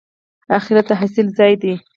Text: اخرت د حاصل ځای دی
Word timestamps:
اخرت 0.57 0.85
د 0.89 0.91
حاصل 0.99 1.27
ځای 1.37 1.53
دی 1.61 1.73